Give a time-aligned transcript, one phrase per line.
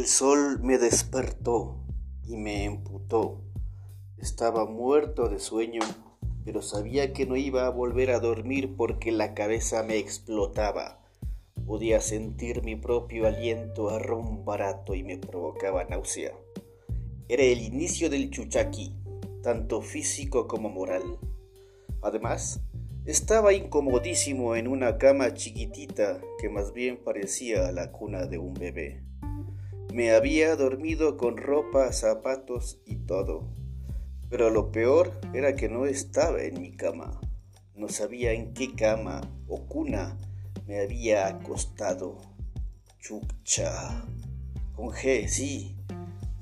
[0.00, 1.76] El sol me despertó
[2.26, 3.42] y me emputó.
[4.16, 5.82] Estaba muerto de sueño,
[6.42, 11.02] pero sabía que no iba a volver a dormir porque la cabeza me explotaba.
[11.66, 16.32] Podía sentir mi propio aliento a ron barato y me provocaba náusea.
[17.28, 18.94] Era el inicio del chuchaqui,
[19.42, 21.18] tanto físico como moral.
[22.00, 22.62] Además,
[23.04, 29.09] estaba incomodísimo en una cama chiquitita que más bien parecía la cuna de un bebé.
[29.92, 33.48] Me había dormido con ropa, zapatos y todo.
[34.28, 37.20] Pero lo peor era que no estaba en mi cama.
[37.74, 40.16] No sabía en qué cama o cuna
[40.68, 42.18] me había acostado.
[43.00, 44.04] Chucha.
[44.76, 45.76] Con G, sí.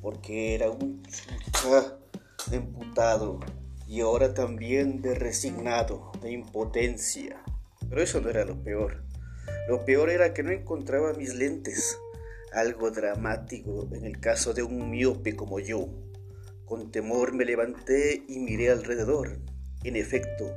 [0.03, 1.97] Porque era un chucha
[2.53, 3.41] emputado.
[3.87, 7.43] Y ahora también de resignado, de impotencia.
[7.89, 9.05] Pero eso no era lo peor.
[9.71, 11.99] Lo peor era que no encontraba mis lentes
[12.53, 15.89] algo dramático en el caso de un miope como yo.
[16.65, 19.39] Con temor me levanté y miré alrededor.
[19.85, 20.55] En efecto,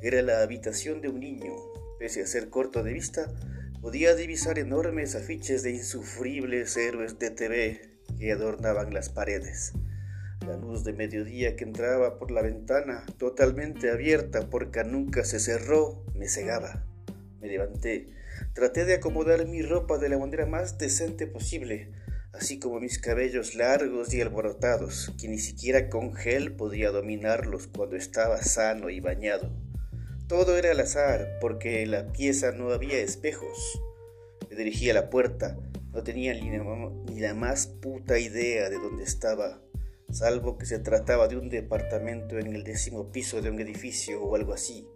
[0.00, 1.52] era la habitación de un niño.
[1.98, 3.32] Pese a ser corto de vista,
[3.80, 7.80] podía divisar enormes afiches de insufribles héroes de TV
[8.18, 9.72] que adornaban las paredes.
[10.46, 16.04] La luz de mediodía que entraba por la ventana, totalmente abierta porque nunca se cerró,
[16.16, 16.84] me cegaba.
[17.42, 18.06] Me levanté
[18.54, 21.90] Traté de acomodar mi ropa de la manera más decente posible,
[22.32, 27.96] así como mis cabellos largos y alborotados, que ni siquiera con gel podía dominarlos cuando
[27.96, 29.50] estaba sano y bañado.
[30.28, 33.80] Todo era al azar, porque en la pieza no había espejos.
[34.48, 35.58] Me dirigí a la puerta,
[35.92, 39.60] no tenía ni la más puta idea de dónde estaba,
[40.10, 44.36] salvo que se trataba de un departamento en el décimo piso de un edificio o
[44.36, 44.86] algo así.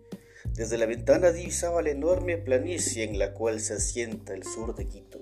[0.56, 4.86] Desde la ventana divisaba la enorme planicie en la cual se asienta el sur de
[4.86, 5.20] Quito.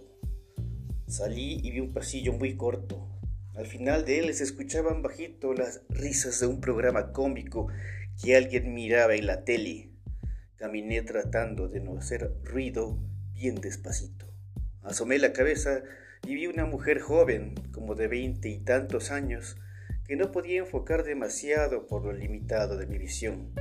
[1.08, 3.10] Salí y vi un pasillo muy corto.
[3.56, 7.66] Al final de él se escuchaban bajito las risas de un programa cómico
[8.22, 9.90] que alguien miraba en la tele.
[10.54, 12.96] Caminé tratando de no hacer ruido
[13.32, 14.32] bien despacito.
[14.82, 15.82] Asomé la cabeza
[16.24, 19.56] y vi una mujer joven, como de veinte y tantos años,
[20.06, 23.52] que no podía enfocar demasiado por lo limitado de mi visión.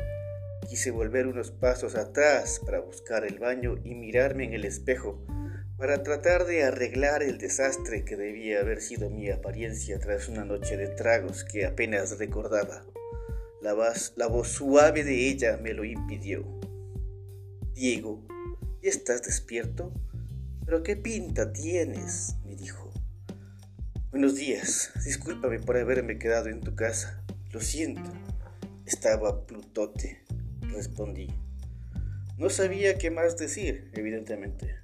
[0.69, 5.23] Quise volver unos pasos atrás para buscar el baño y mirarme en el espejo
[5.77, 10.77] para tratar de arreglar el desastre que debía haber sido mi apariencia tras una noche
[10.77, 12.85] de tragos que apenas recordaba.
[13.61, 16.45] La voz, suave de ella me lo impidió.
[17.73, 18.25] Diego,
[18.81, 19.93] ¿ya estás despierto?
[20.65, 22.35] ¿Pero qué pinta tienes?
[22.45, 22.91] me dijo.
[24.11, 27.23] Buenos días, discúlpame por haberme quedado en tu casa.
[27.51, 28.09] Lo siento.
[28.85, 30.22] Estaba plutote
[30.73, 31.29] respondí.
[32.37, 34.75] No sabía qué más decir, evidentemente,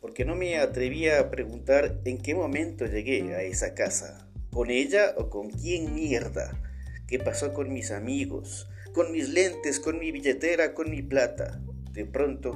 [0.00, 5.14] porque no me atrevía a preguntar en qué momento llegué a esa casa, con ella
[5.16, 6.50] o con quién mierda,
[7.06, 11.62] qué pasó con mis amigos, con mis lentes, con mi billetera, con mi plata.
[11.92, 12.54] De pronto,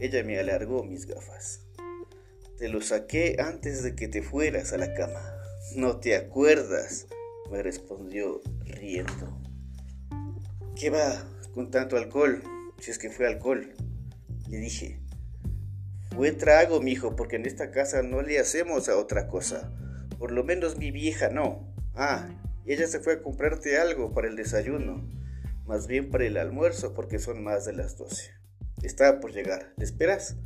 [0.00, 1.66] ella me alargó mis gafas.
[2.58, 5.20] Te lo saqué antes de que te fueras a la cama.
[5.74, 7.06] ¿No te acuerdas?
[7.50, 9.51] me respondió riendo.
[10.76, 11.24] ¿Qué va?
[11.52, 12.42] con tanto alcohol,
[12.78, 13.74] si es que fue alcohol.
[14.48, 15.00] Le dije,
[16.14, 19.72] fue trago, mijo, porque en esta casa no le hacemos a otra cosa.
[20.18, 21.74] Por lo menos mi vieja no.
[21.94, 22.28] Ah,
[22.66, 25.08] ella se fue a comprarte algo para el desayuno.
[25.66, 28.30] Más bien para el almuerzo, porque son más de las doce.
[28.82, 29.72] Estaba por llegar.
[29.76, 30.36] ¿Le esperas?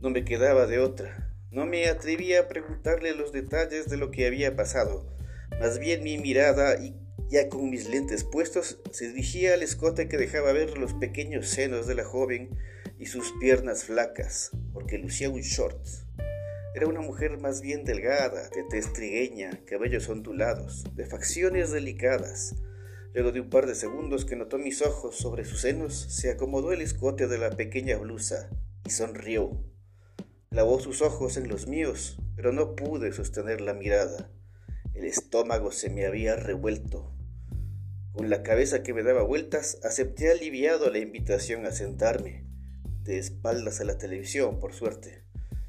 [0.00, 1.32] No me quedaba de otra.
[1.50, 5.16] No me atrevía a preguntarle los detalles de lo que había pasado.
[5.60, 10.16] Más bien mi mirada y ya con mis lentes puestos, se dirigía al escote que
[10.16, 12.50] dejaba ver los pequeños senos de la joven
[12.98, 15.84] y sus piernas flacas, porque lucía un short.
[16.74, 22.54] Era una mujer más bien delgada, de tez trigueña, cabellos ondulados, de facciones delicadas.
[23.14, 26.72] Luego de un par de segundos que notó mis ojos sobre sus senos, se acomodó
[26.72, 28.50] el escote de la pequeña blusa
[28.84, 29.64] y sonrió.
[30.50, 34.30] Lavó sus ojos en los míos, pero no pude sostener la mirada.
[34.94, 37.15] El estómago se me había revuelto.
[38.16, 42.46] Con la cabeza que me daba vueltas, acepté aliviado la invitación a sentarme,
[43.02, 45.22] de espaldas a la televisión, por suerte.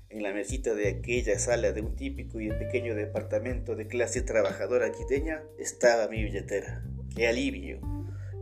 [0.08, 4.94] En la mesita de aquella sala de un típico y pequeño departamento de clase trabajadora
[4.94, 6.86] quiteña estaba mi billetera.
[7.14, 7.82] ¡Qué alivio!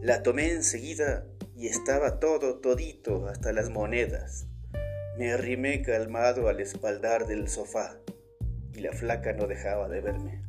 [0.04, 1.26] La tomé enseguida
[1.58, 4.46] y estaba todo, todito, hasta las monedas.
[5.18, 7.98] Me arrimé calmado al espaldar del sofá
[8.72, 10.44] y la flaca no dejaba de verme.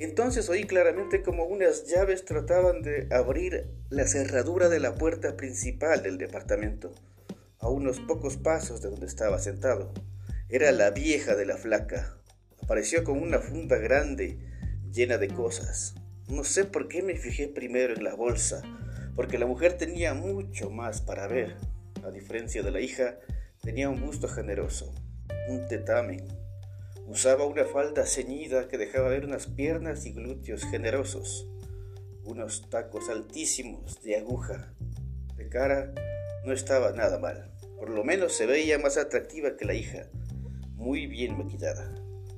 [0.00, 6.02] Entonces oí claramente como unas llaves trataban de abrir la cerradura de la puerta principal
[6.02, 6.94] del departamento,
[7.58, 9.92] a unos pocos pasos de donde estaba sentado.
[10.48, 12.16] Era la vieja de la flaca.
[12.62, 14.38] apareció con una funda grande
[14.90, 15.94] llena de cosas.
[16.28, 18.62] No sé por qué me fijé primero en la bolsa,
[19.14, 21.56] porque la mujer tenía mucho más para ver.
[22.02, 23.18] A diferencia de la hija,
[23.60, 24.94] tenía un gusto generoso,
[25.50, 26.39] un tetamen.
[27.10, 31.48] Usaba una falda ceñida que dejaba ver unas piernas y glúteos generosos,
[32.22, 34.72] unos tacos altísimos de aguja.
[35.36, 35.92] De cara
[36.46, 40.06] no estaba nada mal, por lo menos se veía más atractiva que la hija,
[40.76, 41.92] muy bien maquillada,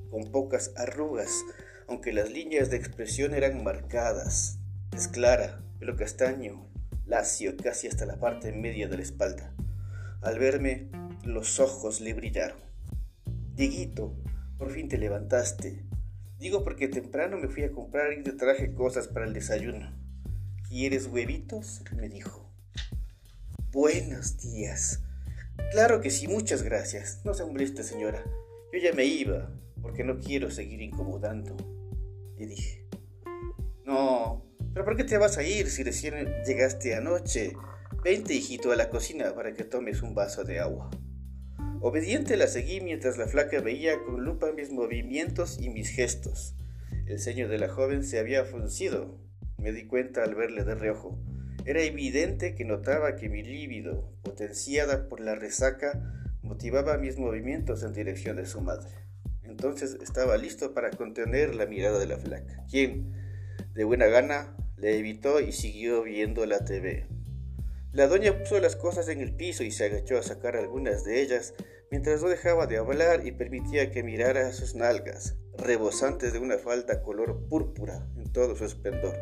[0.09, 1.29] con pocas arrugas,
[1.87, 4.57] aunque las líneas de expresión eran marcadas.
[4.91, 6.67] Es clara, pelo castaño,
[7.05, 9.53] lacio casi hasta la parte media de la espalda.
[10.23, 10.89] Al verme,
[11.23, 12.57] los ojos le brillaron.
[13.53, 14.15] Diguito,
[14.57, 15.83] por fin te levantaste.
[16.39, 19.91] Digo porque temprano me fui a comprar y te traje cosas para el desayuno.
[20.67, 21.83] ¿Quieres huevitos?
[21.95, 22.49] me dijo.
[23.71, 25.03] Buenos días.
[25.71, 27.21] Claro que sí, muchas gracias.
[27.23, 28.23] No se moleste, señora.
[28.71, 29.51] Yo ya me iba,
[29.81, 31.55] porque no quiero seguir incomodando.
[32.37, 32.87] Le dije.
[33.85, 37.53] No, pero ¿por qué te vas a ir si recién llegaste anoche?
[38.03, 40.89] Vente, hijito, a la cocina para que tomes un vaso de agua.
[41.85, 46.55] Obediente la seguí mientras la flaca veía con lupa mis movimientos y mis gestos.
[47.07, 49.19] El ceño de la joven se había fruncido.
[49.57, 51.19] Me di cuenta al verle de reojo.
[51.65, 56.01] Era evidente que notaba que mi líbido, potenciada por la resaca,
[56.41, 58.89] motivaba mis movimientos en dirección de su madre.
[59.43, 63.11] Entonces estaba listo para contener la mirada de la flaca, quien,
[63.73, 67.07] de buena gana, le evitó y siguió viendo la TV.
[67.93, 71.21] La doña puso las cosas en el piso y se agachó a sacar algunas de
[71.21, 71.53] ellas,
[71.93, 77.03] mientras no dejaba de hablar y permitía que mirara sus nalgas, rebosantes de una falda
[77.03, 79.15] color púrpura en todo su esplendor.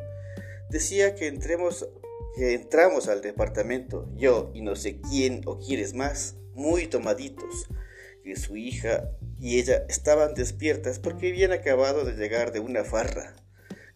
[0.69, 1.89] Decía que entremos
[2.33, 7.67] que entramos al departamento, yo y no sé quién o quieres más, muy tomaditos,
[8.23, 13.35] que su hija y ella estaban despiertas porque habían acabado de llegar de una farra,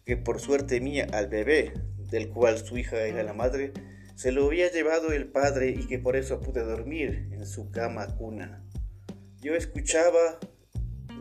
[0.04, 1.72] que por suerte mía al bebé,
[2.10, 3.72] del cual su hija era la madre,
[4.16, 8.06] se lo había llevado el padre y que por eso pude dormir en su cama
[8.16, 8.65] cuna.
[9.40, 10.38] Yo escuchaba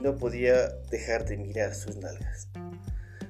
[0.01, 2.47] no podía dejar de mirar sus nalgas.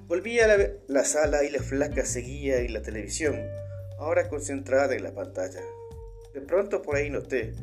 [0.07, 3.41] Volví a la, la, sala y la flaca seguía en la televisión,
[3.97, 5.61] ahora concentrada en la pantalla.
[6.33, 7.53] De pronto por ahí noté,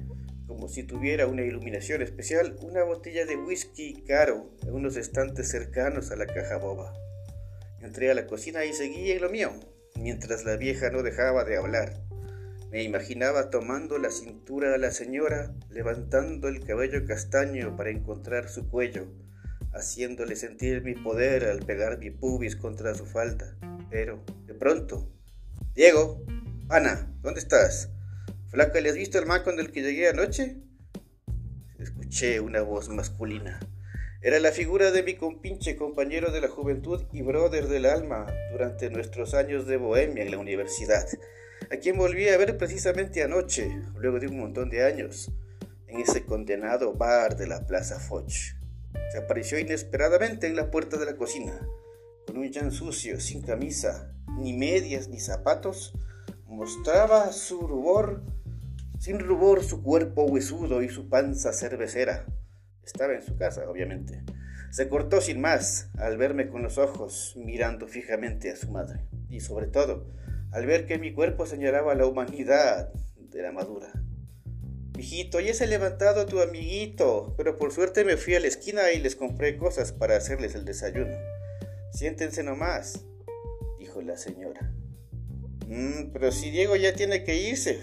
[0.46, 6.10] como si tuviera una iluminación especial, una botella de whisky caro en unos estantes cercanos
[6.10, 6.92] a la caja boba.
[7.80, 9.52] Entré a la cocina y seguí en lo mío,
[9.96, 12.01] mientras la vieja no dejaba de hablar.
[12.72, 18.66] Me imaginaba tomando la cintura a la señora, levantando el cabello castaño para encontrar su
[18.66, 19.12] cuello,
[19.74, 23.58] haciéndole sentir mi poder al pegar mi pubis contra su falda.
[23.90, 25.12] Pero, de pronto,
[25.74, 26.24] Diego,
[26.70, 27.90] Ana, ¿dónde estás?
[28.48, 30.56] Flaca, ¿le has visto el man con el que llegué anoche?
[31.78, 33.60] Escuché una voz masculina.
[34.22, 38.88] Era la figura de mi compinche compañero de la juventud y brother del alma durante
[38.88, 41.06] nuestros años de bohemia en la universidad,
[41.72, 45.32] a quien volví a ver precisamente anoche, luego de un montón de años,
[45.86, 48.54] en ese condenado bar de la Plaza Foch.
[49.10, 51.58] Se apareció inesperadamente en la puerta de la cocina,
[52.26, 55.94] con un jan sucio, sin camisa, ni medias ni zapatos,
[56.46, 58.22] mostraba su rubor,
[58.98, 62.26] sin rubor su cuerpo huesudo y su panza cervecera
[62.84, 64.22] estaba en su casa, obviamente.
[64.70, 69.06] Se cortó sin más al verme con los ojos mirando fijamente a su madre.
[69.30, 70.06] Y sobre todo,
[70.52, 73.90] al ver que mi cuerpo señalaba la humanidad de la madura.
[74.98, 78.92] Hijito, ya se ha levantado tu amiguito, pero por suerte me fui a la esquina
[78.92, 81.16] y les compré cosas para hacerles el desayuno.
[81.92, 83.04] Siéntense nomás,
[83.78, 84.70] dijo la señora.
[85.66, 87.80] Mm, pero si Diego ya tiene que irse.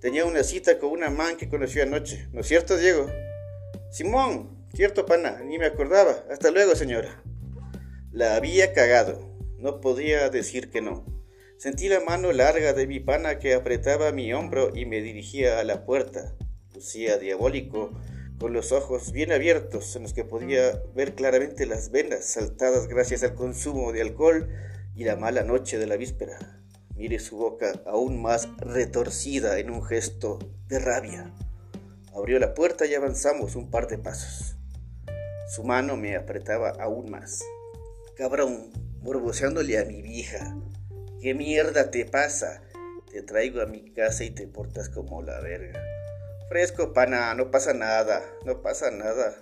[0.00, 2.28] Tenía una cita con una man que conoció anoche.
[2.32, 3.10] ¿No es cierto, Diego?
[3.90, 6.24] Simón, cierto pana, ni me acordaba.
[6.30, 7.20] Hasta luego, señora.
[8.12, 9.36] La había cagado.
[9.58, 11.17] No podía decir que no.
[11.58, 15.64] Sentí la mano larga de mi pana que apretaba mi hombro y me dirigía a
[15.64, 16.36] la puerta.
[16.72, 17.90] Lucía diabólico,
[18.38, 23.24] con los ojos bien abiertos en los que podía ver claramente las venas saltadas gracias
[23.24, 24.48] al consumo de alcohol
[24.94, 26.38] y la mala noche de la víspera.
[26.94, 30.38] Mire su boca aún más retorcida en un gesto
[30.68, 31.34] de rabia.
[32.14, 34.54] Abrió la puerta y avanzamos un par de pasos.
[35.48, 37.44] Su mano me apretaba aún más.
[38.16, 40.54] Cabrón, morboseándole a mi vieja.
[41.20, 42.62] ¿Qué mierda te pasa?
[43.10, 45.82] Te traigo a mi casa y te portas como la verga.
[46.48, 49.34] Fresco, pana, no pasa nada, no pasa nada.